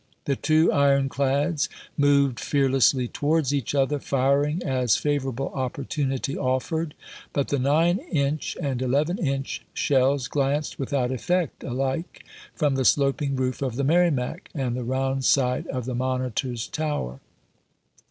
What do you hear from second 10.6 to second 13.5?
without effect alike from the sloping